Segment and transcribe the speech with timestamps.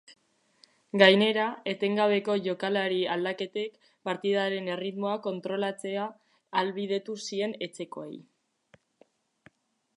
[1.01, 1.43] Gainera,
[1.73, 3.77] etengabeko jokalari aldaketek
[4.09, 8.19] partidaren erritmoa kontrolatzea ahalbidetu zien etxekoei.